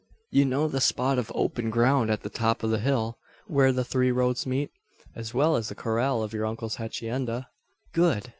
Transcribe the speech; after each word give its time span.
"You 0.31 0.45
know 0.45 0.67
the 0.67 0.81
spot 0.81 1.19
of 1.19 1.31
open 1.35 1.69
ground 1.69 2.09
at 2.09 2.23
the 2.23 2.29
top 2.31 2.63
of 2.63 2.71
the 2.71 2.79
hill 2.79 3.19
where 3.45 3.71
the 3.71 3.85
three 3.85 4.11
roads 4.11 4.47
meet?" 4.47 4.71
"As 5.15 5.35
well 5.35 5.55
as 5.55 5.69
the 5.69 5.75
corral 5.75 6.23
of 6.23 6.33
your 6.33 6.47
uncle's 6.47 6.77
hacienda." 6.77 7.49
"Good! 7.93 8.27